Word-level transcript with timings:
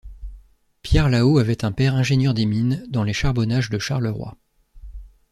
Pierre 0.81 1.09
Lahaut 1.09 1.37
avait 1.37 1.63
un 1.63 1.71
père 1.71 1.93
ingénieur 1.93 2.33
des 2.33 2.47
mines 2.47 2.83
dans 2.89 3.03
les 3.03 3.13
charbonnages 3.13 3.69
de 3.69 3.77
Charleroi. 3.77 4.35